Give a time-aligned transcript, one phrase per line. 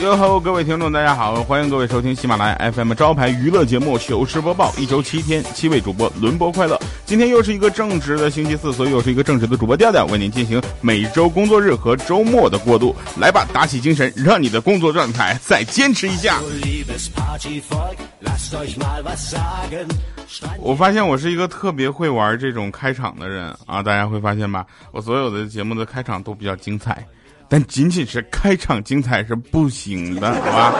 [0.00, 6.80] 哟吼，各位听众，大家好，欢迎各位收听喜马拉雅 FM 招牌娱乐节目《糗事播报》，一周七天，七位主播轮播快乐。
[7.04, 12.96] 今天又是一个正直的星期四，所以又是一个正直的主播调调，为您进行每周工作日和周末的过渡。
[13.20, 16.40] 来吧，打起精神，让你的工作状态再坚持一下。
[20.60, 24.64] 我发现我是一个特别会玩这种开场的人啊，大家会发现吧？
[24.92, 27.06] 我所有的节目的开场都比较精彩。
[27.50, 30.74] 但仅仅是开场精彩是不行的，好吧？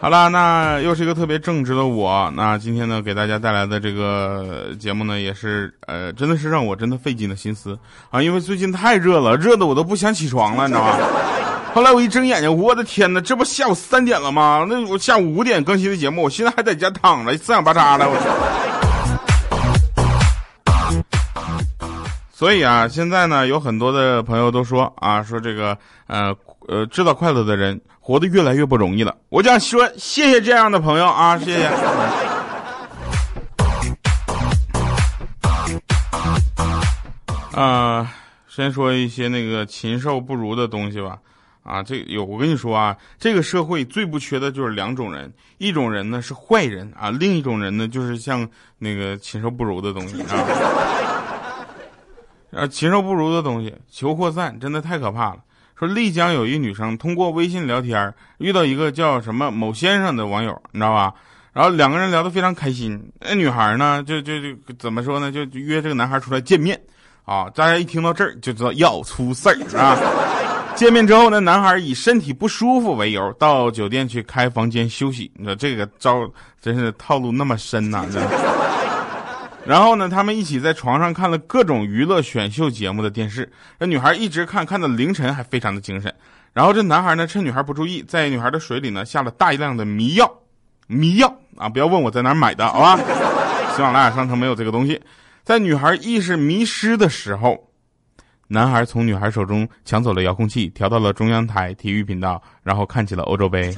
[0.00, 2.32] 好了，那又是一个特别正直的我。
[2.34, 7.78] 那今天呢，给大家带来的这个节目呢，也是呃，真的是让我真的费尽了心思
[8.10, 10.96] 啊，因为最近太热了，热的我都不想起床了，你知道吗？
[11.74, 14.64] 后来我一睁眼睛，我的天哪，这不下午三点了吗？
[14.68, 18.87] 那我下午五点更新的节目，我现在还在家躺着，四仰八叉的，我。
[22.38, 26.32] 所以啊，现在呢，有很多的朋友都说啊，说这个呃
[26.68, 29.12] 呃，制造快乐的人活得越来越不容易了。
[29.28, 31.66] 我想说，谢谢这样的朋友啊，谢谢。
[37.56, 38.14] 啊，
[38.46, 41.18] 先说一些那个禽兽不如的东西吧。
[41.64, 51.07] 啊，这有我跟你说啊，这个社会最不缺的就是两种人，一种人呢是坏人啊，另一种人呢就是像那个禽兽不如的东西啊。
[52.50, 55.38] 呃，禽兽不如的东西，求扩散真的太可怕了。
[55.78, 61.14] 说丽江有一女生通过微信聊天遇到一个叫什么某先生的网友，你知道吧？
[61.52, 63.00] 然后两个人聊得非常开心。
[63.20, 65.30] 那女孩呢，就就就怎么说呢？
[65.30, 66.80] 就约这个男孩出来见面。
[67.24, 69.94] 啊，大家一听到这儿就知道要出事儿啊！
[70.74, 75.30] 见面之后呢，男孩以身体不舒服为由到酒店去开房间休息。
[75.34, 76.26] 你说这个招
[76.60, 78.06] 真是套路那么深呐！
[79.68, 83.52] 然后呢，他们一起在床上看了各种娱乐选秀节目的电视。
[83.78, 86.10] 这女孩一直看，看到凌晨还非常的精神。
[86.54, 90.32] 然后这男孩呢，趁女孩不注意，在女孩的水里呢下了大量的迷药，
[90.86, 91.68] 迷药啊！
[91.68, 92.96] 不要问我在哪买的，好吧？
[93.76, 94.98] 喜马拉雅商城没有这个东西。
[95.44, 97.68] 在女孩意识迷失的时候，
[98.46, 103.70] 男孩从女孩手中抢走了遥控器，调到了中央台体育频道，然后看起了欧洲杯。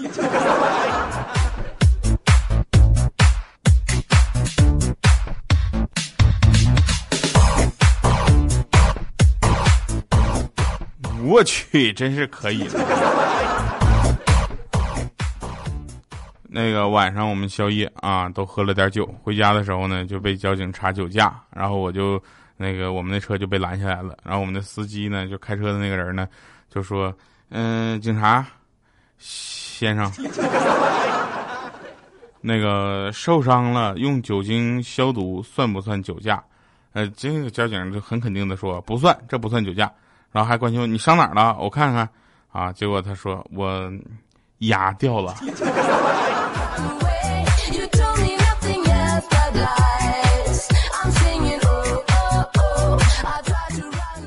[11.40, 12.74] 我去，真是可以了。
[16.42, 22.22] 那个晚上我们宵夜啊，都喝了点酒，回家的时候呢，就被交警查酒驾，然后我就
[22.58, 26.28] 那个我们那车就被拦下来了，然后我们的司机呢，就开车的那个人呢，
[26.68, 27.10] 就说
[27.48, 28.46] ：“嗯，警察
[29.16, 30.12] 先生，
[32.42, 36.44] 那个受伤了，用酒精消毒算不算酒驾？”
[36.92, 39.90] 呃，这个交警就很肯定的说：“不算，这不算酒驾。”
[40.32, 41.56] 然后还关心我你伤哪儿了？
[41.58, 42.08] 我看看，
[42.52, 43.90] 啊，结果他说我
[44.58, 45.34] 牙掉了。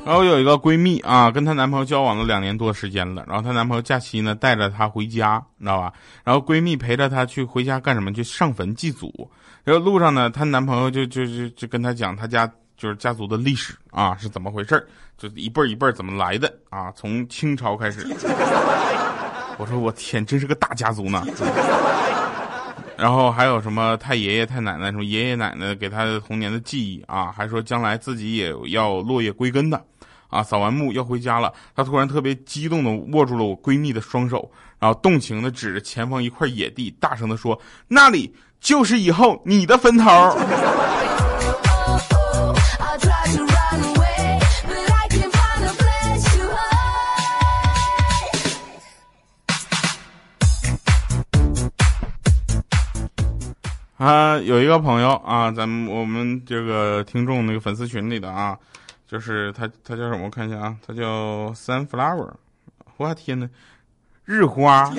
[0.06, 5.94] 然后有一个闺蜜啊，跟她男朋友交往了两年多时间了，然后她男朋友假期呢带着她回家，你知道吧？
[6.26, 8.12] 然后闺蜜陪着她去回家干什么？
[8.12, 9.32] 去上坟祭祖。
[9.64, 12.52] 然后路上呢，她男朋友就就就就跟她讲她家。
[12.78, 14.88] 就是家族的历史啊，是怎么回事儿？
[15.18, 16.92] 就是一辈儿一辈儿怎么来的啊？
[16.96, 18.06] 从清朝开始。
[19.58, 21.24] 我说我天，真是个大家族呢。
[22.98, 27.32] 然后还有什么太爷爷太奶奶什么爷爷奶奶给他的童年的记忆啊？
[27.32, 29.84] 还说将来自己也要落叶归根的
[30.30, 30.42] 啊！
[30.42, 40.10] 扫完墓要回家了，他突然特别激动的握住了我闺蜜的双手，然后动情的指着前方一块野地，大声的说：“那里就是以后你的坟头。”
[53.98, 58.58] 啊，有一个朋友啊，咱们我们这个听众那个粉丝群里的啊，
[59.08, 60.26] 就是他他叫什么？
[60.26, 62.32] 我看一下啊，他叫 sunflower，
[62.98, 63.48] 我天呐，
[64.26, 64.94] 日花啊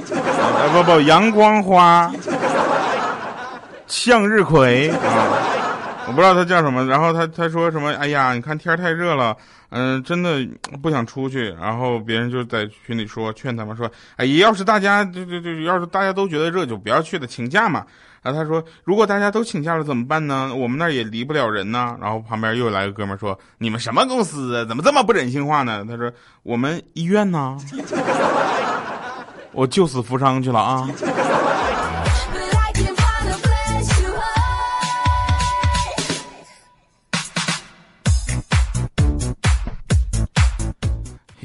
[0.73, 2.11] 不不阳光花，
[3.87, 4.97] 向日葵啊，
[6.07, 6.85] 我不知道他叫什么。
[6.87, 7.93] 然后他他说什么？
[7.95, 9.37] 哎呀，你看天太热了，
[9.71, 10.47] 嗯，真的
[10.83, 11.51] 不想出去。
[11.61, 17.85] 然后别人就在群里说劝他们说，哎，要是大家就就就要是大家都觉得热，就不要去了，请假嘛。
[18.23, 20.55] 然后他说，如果大家都请假了怎么办呢？
[20.55, 21.97] 我们那儿也离不了人呢。
[22.01, 24.65] 然后旁边又来个哥们说，你们什么公司啊？
[24.65, 25.85] 怎么这么不人性化呢？
[25.87, 26.11] 他说，
[26.43, 27.59] 我们医院呢。
[29.53, 30.89] 我救死扶伤去了啊。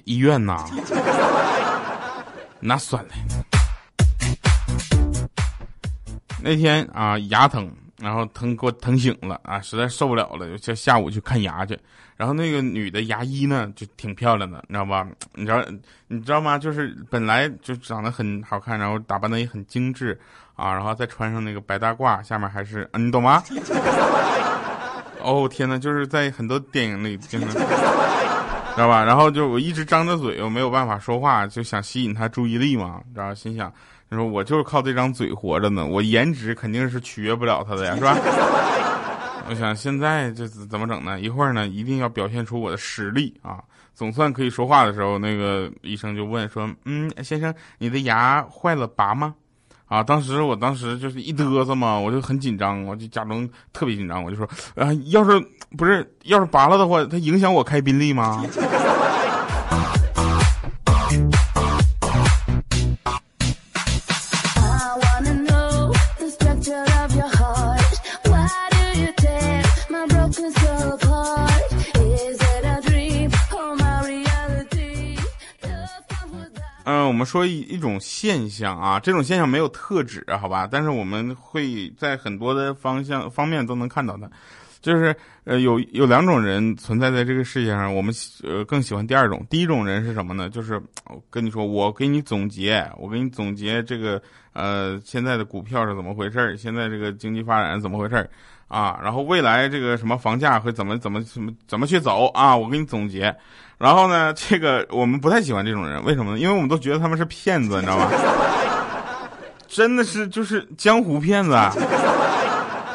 [0.09, 0.65] 医院呐，
[2.59, 3.11] 那算了。
[6.41, 7.71] 那天啊，牙疼，
[8.01, 11.77] 然后疼给我疼醒了啊，实在受不了了，就下午去看牙去。
[12.17, 15.07] 然后那个女的牙医呢，就挺漂亮的，你知道吧？
[15.35, 15.63] 你知道
[16.07, 16.57] 你知道吗？
[16.57, 20.19] 就是本来就长得很好看，然后打扮的也很精致
[20.55, 23.43] 啊，然后再穿上那个白大褂，下面还是，你懂吗？
[25.21, 27.49] 哦天呐，就是在很多电影里经常。
[28.79, 29.03] 知道吧？
[29.03, 33.01] 然后就我一直张着嘴，我没有办法说话，就想吸引他注意力嘛。
[33.13, 33.69] 然后心想，
[34.09, 38.15] 他说我就是靠这张嘴活着呢，我颜值肯定是取悦不了他的呀，是吧？
[39.49, 41.19] 我想现在这怎么整呢？
[41.19, 43.59] 一会儿呢，一定要表现出我的实力啊！
[43.93, 49.35] 总算可以说话的时候，那个医生就问说：“嗯，先生，你的牙坏了拔吗？”
[49.89, 50.01] 啊！
[50.01, 55.37] 当时我当时就是一嘚瑟嘛，我就很紧张，我就假装特别紧张，我就说啊，要是
[55.77, 58.41] 不是要是拔了的话，它影响我开宾利吗？
[77.09, 80.67] 我们说一一种现象啊，这种现象没有特指，好吧？
[80.71, 84.29] 但是我们会在很多的方向方面都能看到它，
[84.79, 85.13] 就是
[85.43, 88.13] 呃有有两种人存在在这个世界上，我们
[88.43, 89.43] 呃更喜欢第二种。
[89.49, 90.49] 第一种人是什么呢？
[90.49, 90.75] 就是
[91.07, 94.21] 我跟你说，我给你总结，我给你总结这个
[94.53, 98.29] 呃现在的股票是怎么回事儿现在这个经济发展是怎么回事儿
[98.69, 98.97] 啊？
[99.03, 102.55] 然后未来这个什么房价会怎么怎么怎么怎么去走啊？
[102.55, 103.35] 我给你总结。
[103.77, 106.39] 然后呢，这个我们不太喜欢这种人，为什么呢？
[106.39, 108.09] 因为我们都觉得他们是骗子，你知道吗？
[109.67, 111.55] 真的是就是江湖骗子，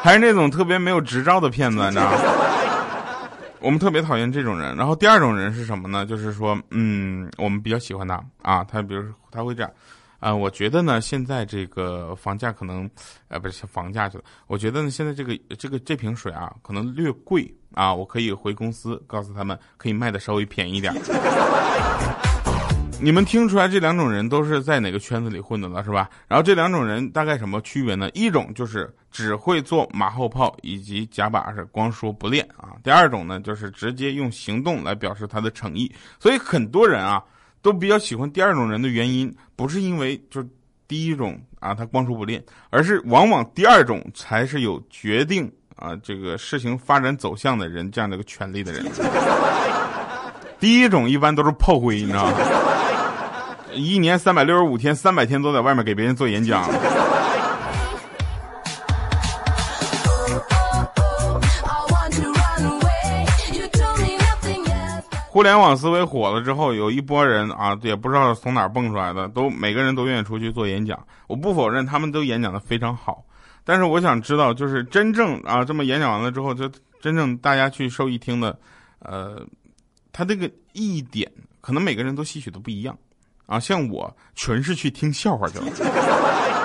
[0.01, 2.17] 还是那种特别没有执照的骗子，你知道吗？
[3.59, 4.75] 我们特别讨厌这种人。
[4.75, 6.05] 然后第二种人是什么呢？
[6.05, 9.71] 就是说，嗯，我们比较喜欢他啊，他比如说他会这样。
[10.25, 12.89] 啊，我觉得呢，现在这个房价可能，
[13.27, 14.23] 呃，不是房价去了。
[14.47, 17.93] 我觉得呢，现在这个这个这瓶水啊，可能略贵啊。
[17.93, 20.91] 我可以回公司告诉他们，可以卖的稍微便宜点。
[22.99, 26.09] 你们听出来这两种人都是在哪个圈子里混的了，是吧？
[26.27, 28.09] 然后这两种人大概什么区别呢？
[28.15, 32.73] 一种就是只会做马后炮以及假把式，光说不练啊。
[32.83, 35.93] 第二种呢，就是直接用行动来表示他的诚意。
[36.19, 37.23] 所以很多人啊。
[37.65, 40.47] 都比较喜欢第二种人的原因，不是因为就是
[40.87, 42.39] 第一种啊他光说不练，
[42.69, 48.85] 而是往往第二种才是有决定啊这个事情发展走向的人这样的一个权利的人。
[50.59, 52.33] 第一种一般都是炮灰，你知道吗？
[53.73, 56.69] 一年三百六十五天，三百天都在外面给别人做演讲。
[65.35, 70.97] 互联网思维火了之后，有一波人啊，也不知道从哪蹦出来的，都每个人都愿意出去做演讲。
[71.27, 73.21] 我不否认他们都演讲的非常好，
[73.65, 76.71] 但是我想知道，就是真正啊这么演讲完了之后，就
[77.01, 78.57] 真正大家去受益听的，
[78.99, 79.45] 呃，
[80.13, 81.29] 他这个意义点
[81.59, 82.97] 可能每个人都吸取的不一样
[83.45, 83.59] 啊。
[83.59, 86.64] 像我全是去听笑话去了。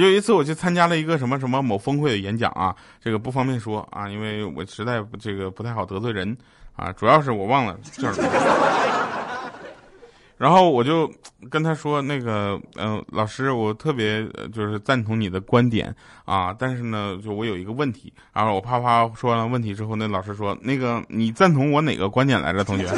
[0.00, 6.36] 有一次我去参加了一个什么什么某峰会的演讲啊，这个不方便说啊，因为我实在这个不太好得罪人。
[6.76, 8.28] 啊，主要是我忘了叫什么，
[10.36, 11.08] 然后我就
[11.48, 22.88] 跟他说那个，嗯，老师，我特别就是赞同你的观点啊，但是呢，就我有一个问题，然后我啪啪说完了问题之后，那老师说，那个你赞同我哪个观点来着，同学？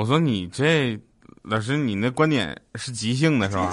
[0.00, 0.98] 我说你这
[1.42, 3.70] 老师，你那观点是即兴的是吧？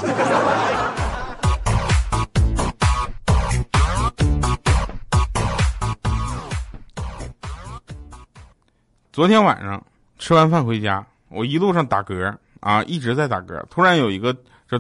[9.14, 9.82] 昨天晚上
[10.20, 13.64] 吃完饭回家，我一路上打嗝啊，一直在打嗝。
[13.70, 14.36] 突然有一个
[14.68, 14.78] 这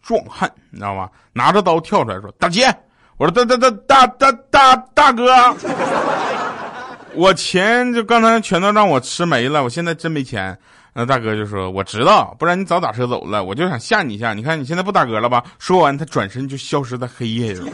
[0.00, 1.10] 壮汉，你知道吗？
[1.32, 2.72] 拿着刀跳出来说：“大姐！”
[3.18, 5.56] 我说：“大大大大大大大哥，
[7.14, 10.56] 我钱就刚才全都让我吃没了，我现在真没钱。
[10.96, 13.42] 那大哥就说：“我知道，不然你早打车走了。
[13.42, 17.68] 我就想吓你一下，你看你现在不打嗝了吧？”说完，他转身就消失在黑夜中。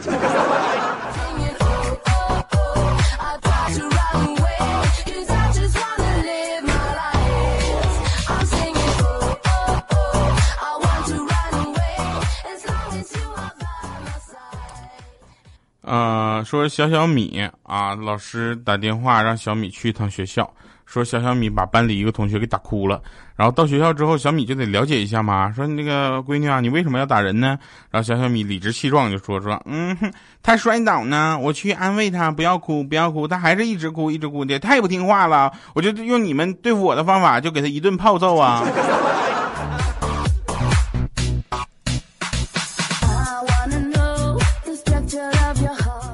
[15.83, 20.51] 呃，说小小米啊，老师打电话让小米去一趟学校，
[20.91, 23.01] 说小小米把班里一个同学给打哭了，
[23.37, 27.57] 然后到学校之后，小米就得了解一下嘛，说那个闺女啊，你为什么要打人呢？
[27.89, 29.97] 然后小小米理直气壮就说说，嗯，
[30.43, 38.61] 他摔倒呢，我去安慰他，不要哭，不要哭，他还是一直哭，一直哭的，太不听话了，我就用你们对付我的方法，就给他一顿暴揍啊。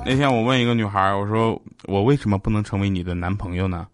[0.05, 3.87] 那天我问一个女孩，我说我为什么不能成为你的男朋友呢？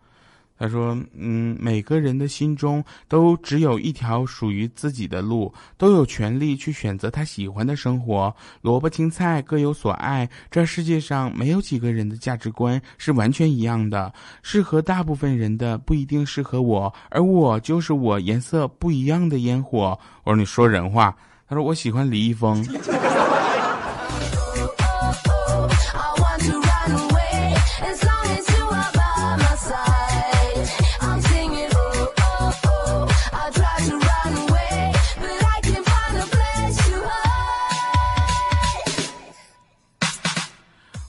[0.58, 8.34] 他说，嗯，每个人的心中都只有一条属于自己的路，都有权利去选择他喜欢的生活。
[8.62, 14.14] 萝卜青菜各有所爱，这世界上没有几个人的价值观是完全一样的。
[14.42, 20.00] 适合大部分人的不一定适合我，而我就是我颜色不一样的烟火。
[20.24, 21.16] 我说你说人话。
[21.46, 22.64] 他说我喜欢李易峰。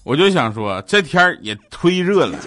[0.05, 2.39] 我就想说，这天儿也忒热了，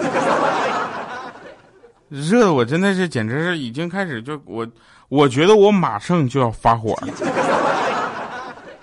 [2.08, 4.66] 热的我真的是简直是已经开始就我，
[5.10, 7.14] 我觉得我马上就要发火了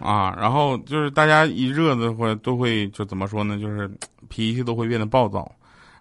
[0.01, 0.37] 啊！
[0.37, 3.59] 然后就是大家一热的话，都会就怎么说呢？
[3.59, 3.89] 就是
[4.29, 5.51] 脾气都会变得暴躁。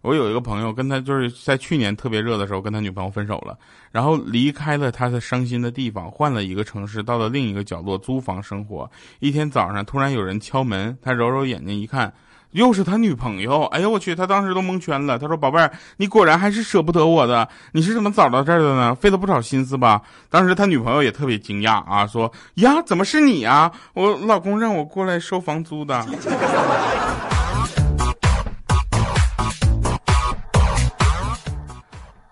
[0.01, 3.56] 我有一个朋友，跟他就是在去年特别热的时候跟他女朋友分手了，
[3.92, 8.89] 然后离开了他的伤心的地方，换了一个城市，到了另一个角落租房生活。
[9.20, 12.12] 一天早上，突然有人敲门，他揉揉眼睛一看。
[12.53, 15.19] 又是他女朋友，哎呦我去，他当时都蒙圈了。
[15.19, 18.95] 他说：“宝贝儿，你果然还是舍不得我的，你是怎么找到这儿的呢？
[18.95, 23.72] 费了不少心思吧？”当时他女朋友也特别惊讶啊，说：“呀，怎么是你啊？
[23.93, 26.05] 我老公让我过来收房租的。”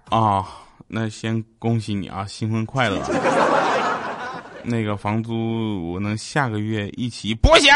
[0.10, 0.46] 啊，
[0.88, 3.00] 那先恭喜你啊，新婚快乐！
[4.64, 7.74] 那个房租我能下个月一起不行。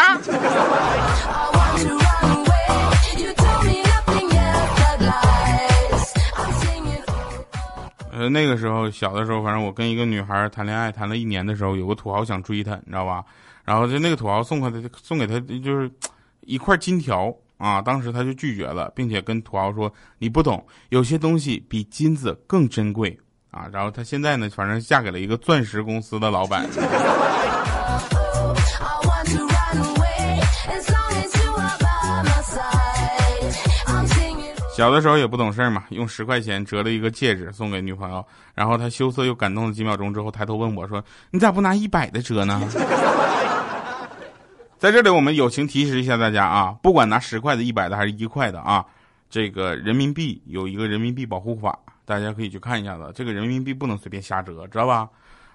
[8.11, 13.21] 呃，那个时候小的时候，反正我跟一个女孩谈恋爱，谈了一年的时候，有个土豪想追她，你知道吧？
[13.65, 15.91] 然后就那个土豪送给她，送给她就是
[16.39, 23.19] 一块金条啊，当时她就拒绝了，并且跟土豪说：“你不懂，有些东西比金子更珍贵
[23.51, 26.65] 啊。”然后她现在呢，反正嫁给了一个钻石公司的老板。
[34.75, 41.01] 小的时候也不懂事嘛，用十块钱折了一个戒指送给女朋友，然后他羞涩又感动了几秒钟之后，抬头问我说
[41.31, 42.61] ：“你咋不拿一百的折呢？”
[44.77, 48.83] 在这里，我们友情提示一下大家啊，不管拿十块的、一百的还是一块的啊，
[49.29, 53.09] 这个人民币有一个人民币保护法，大家可以去看一下子。
[53.15, 55.07] 这个人民币不能随便瞎折，知道吧？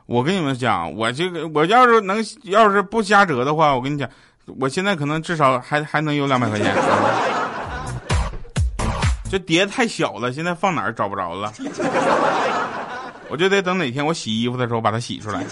[0.07, 4.09] 我跟你们讲，我这个我要是能要是不瞎折的话，我跟你讲，
[4.59, 6.75] 我现在可能至少还还能有两百块钱。
[9.31, 11.53] 这碟太小了，现在放哪儿找不着了，
[13.31, 15.45] 我就得等哪天我洗衣服的时候把它洗出来。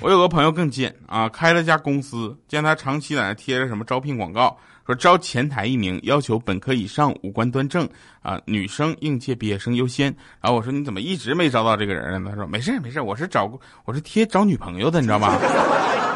[0.00, 4.56] 我有个朋友更贱啊，开了家公司，见他长期在那贴着什么招聘广告，
[4.86, 7.86] 说招前台一名，要求本科以上，五官端正
[8.22, 10.14] 啊，女生应届毕业生优先。
[10.40, 12.30] 然后我说你怎么一直没招到这个人呢？
[12.30, 13.50] 他说没事没事，我是找
[13.84, 15.36] 我是贴找女朋友的，你知道吧？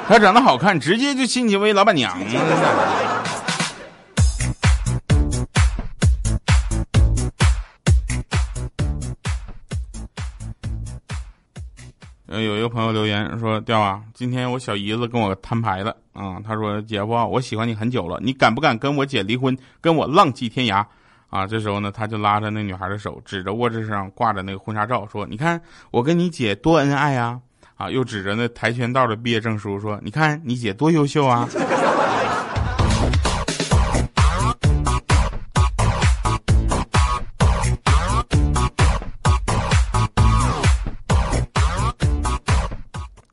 [0.08, 2.26] 他长得好看，直接就晋级为老板娘了。
[12.26, 16.40] 呃，有一个朋友留言说：“调啊，今天我小姨子跟我摊牌了啊。
[16.42, 20.84] 她说：‘姐夫，我喜欢你很久了，你敢不敢跟我姐离婚，跟我浪迹天涯？’
[21.28, 27.40] 啊，这时候呢，他就拉着那女孩的手，指着卧室上挂着那个婚纱照，说：‘你看我跟你姐多恩爱啊！’
[27.76, 31.48] 啊，又指着那跆拳道的毕业证书说：‘你看你姐多优秀啊！’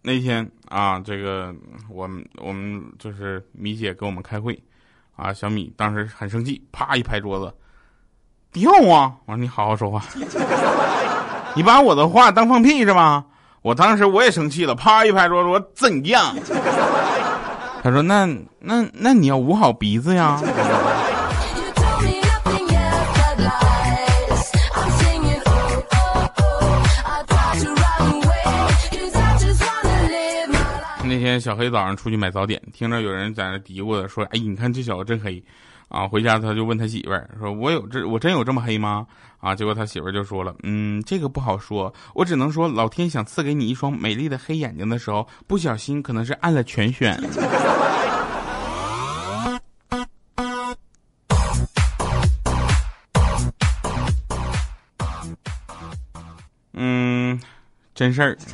[0.01, 1.53] 那天啊，这个
[1.87, 4.59] 我们我们就是米姐给我们开会，
[5.15, 7.53] 啊，小米当时很生气，啪一拍桌子，
[8.51, 9.13] 掉啊！
[9.25, 10.03] 我说你好好说话，
[11.55, 13.23] 你把我的话当放屁是吧？
[13.61, 16.35] 我当时我也生气了，啪一拍桌子，我怎样？
[17.83, 18.25] 他说那
[18.59, 20.41] 那那你要捂好鼻子呀。
[31.03, 35.43] 那天小黑早上出去买早点，听着有人在那嘀咕的说：“哎，你看这小子真黑。”
[35.89, 39.05] 啊，回家他就问他媳妇儿说：“我有这我真有这么黑吗？”
[39.41, 47.19] 啊，结果他媳妇儿就说了：“嗯，这个不好说，我只能说老天想赐给你一双美丽的黑眼睛的时候，不小心可能是按了全选。”
[56.73, 57.41] 嗯，
[57.95, 58.37] 真事儿。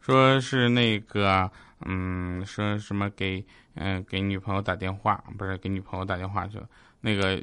[0.00, 1.50] 说是那个，
[1.84, 6.64] 嗯，说什么给，嗯，给女朋友打电话，不是给女朋友打电话去了。
[7.00, 7.42] 那个，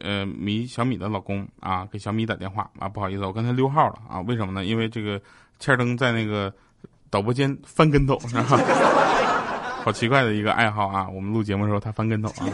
[0.00, 4.20] 呃，米小米的老公啊，给小米打电话啊，不好意思，我刚才溜号了啊。
[4.20, 4.64] 为什么呢？
[4.64, 5.20] 因为这个
[5.58, 6.50] 欠灯在那个
[7.10, 8.44] 导播间翻跟头，是吧？
[9.84, 11.08] 好奇怪的一个爱好啊！
[11.08, 12.46] 我们录节目的时候他翻跟头啊。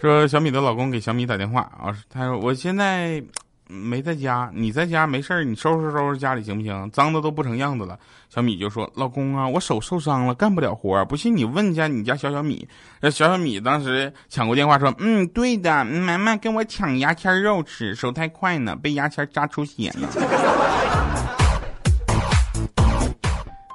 [0.00, 3.22] 说小米的老公给小米打电话啊，他说我现在。
[3.66, 6.90] 没在家，你在家没事儿，你收拾收拾家里行不行？
[6.90, 7.98] 脏的都不成样子了。
[8.28, 12.68] 小米就说：“老公啊，我手受伤了，干不了活，不信你问一下你家小小米。”
[13.00, 20.08] 那小小米当时抢过电话说：“嗯，对的，妈妈跟我抢牙签肉吃，手太快呢，被牙签扎出血了。”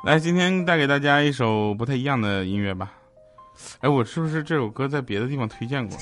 [0.06, 2.92] 来，今天带给大家一首不太一样的音乐吧。
[3.82, 5.98] 哎，我是不是这首歌在别的地方推荐过？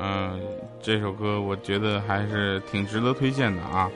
[0.00, 0.40] 嗯。
[0.82, 3.90] 这首歌我觉得还是挺值得推荐的啊，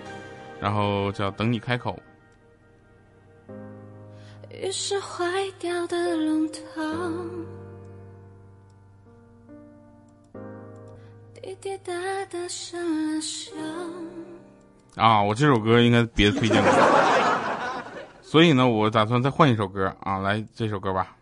[0.60, 1.98] 然后叫等你开口。
[4.50, 5.26] 于是坏
[5.58, 6.60] 掉的龙头，
[11.40, 11.92] 滴滴答
[12.26, 13.56] 答响了响。
[14.96, 17.82] 啊，我这首歌应该别推荐了，
[18.20, 21.16] 所以呢，我打算再换一首歌啊，来这首歌吧。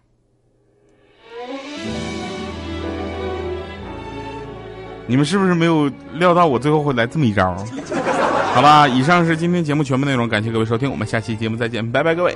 [5.13, 7.55] 你们是不是没有料到我最后会来这么一招？
[8.55, 12.35] 好吧，以上是今天节目全部内容，感谢各位收听，我们下期节目再见，拜拜，各位。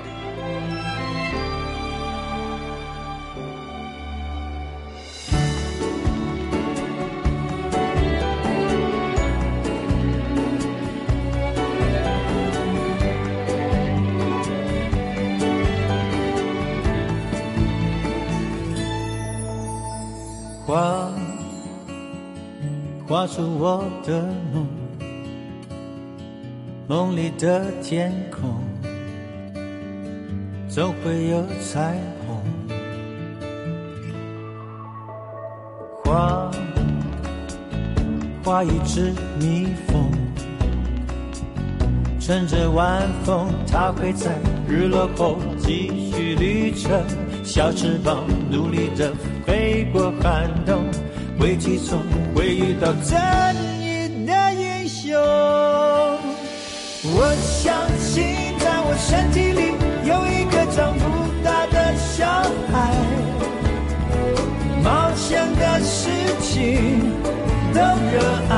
[23.27, 24.23] 画出我的
[24.55, 24.69] 梦，
[26.87, 28.49] 梦里的天空
[30.69, 32.41] 总会有彩虹。
[36.05, 36.49] 画
[38.45, 40.09] 画一只蜜蜂，
[42.21, 47.03] 乘着晚风，它会在日落后继续旅程，
[47.43, 49.13] 小翅膀努力的
[49.45, 50.85] 飞过寒冬。
[51.47, 52.03] 危机中
[52.35, 53.17] 会遇到正
[53.79, 55.15] 义的英雄。
[57.05, 59.61] 我相信，在我身体里
[60.03, 61.05] 有一个长不
[61.45, 62.27] 大的小
[62.73, 62.75] 孩，
[64.83, 66.11] 冒险的事
[66.43, 67.15] 情
[67.73, 67.79] 都
[68.11, 68.19] 热
[68.51, 68.53] 爱。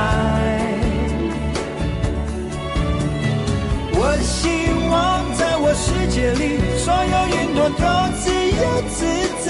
[3.93, 4.49] 我希
[4.89, 7.85] 望，在我世界里，所有云朵都
[8.17, 9.05] 自由自
[9.45, 9.47] 在。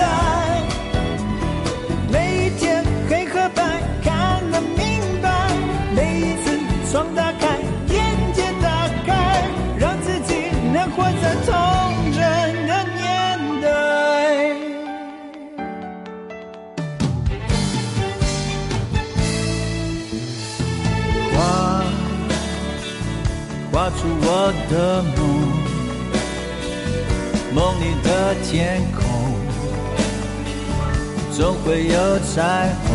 [28.51, 29.05] 天空
[31.31, 32.89] 总会有彩虹。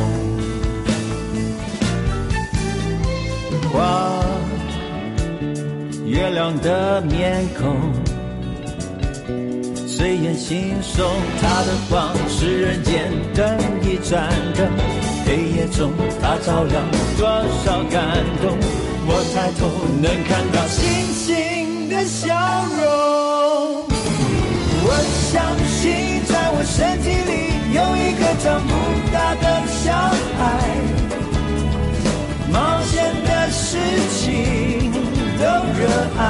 [3.73, 4.21] 画
[6.05, 7.93] 月亮的面孔，
[9.87, 11.07] 随眼惺忪，
[11.41, 14.69] 它的光是人间灯一盏灯，
[15.25, 16.85] 黑夜中它照亮
[17.17, 17.29] 多
[17.65, 18.59] 少感动。
[19.07, 19.71] 我抬头
[20.03, 20.83] 能看到星
[21.15, 22.35] 星的笑
[22.83, 23.94] 容。
[25.35, 28.71] 相信，在我身体里有一个长不
[29.11, 29.91] 大的小
[30.39, 30.41] 孩，
[32.53, 33.67] 冒险的事
[34.15, 34.23] 情
[35.37, 35.43] 都
[35.75, 35.83] 热
[36.17, 36.23] 爱。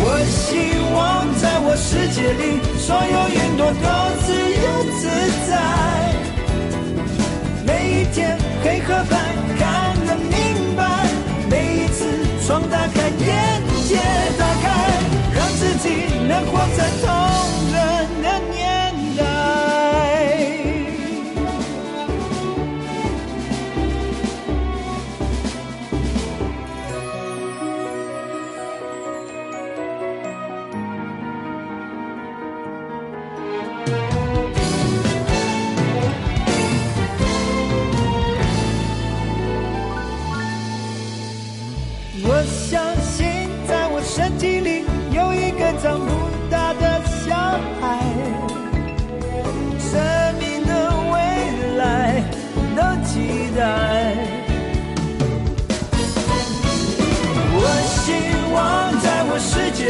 [0.00, 2.42] 我希望，在我世界里。
[2.78, 3.86] 所有云朵都
[4.24, 4.32] 自
[4.64, 5.00] 由自
[5.46, 5.52] 在。
[7.66, 7.68] 每
[8.00, 8.16] 一天
[8.64, 9.12] 黑和白
[9.58, 9.60] 看
[10.06, 10.80] 得明白，
[11.50, 11.52] 每
[11.84, 12.00] 一次
[12.46, 13.98] 窗打开眼界
[14.38, 14.66] 打开，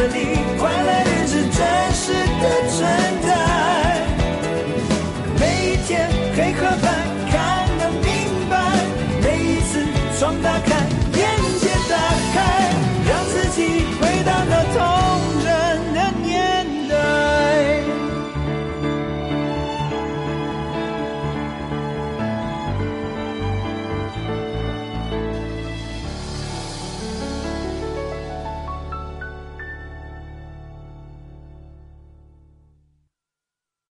[0.04, 0.61] 我希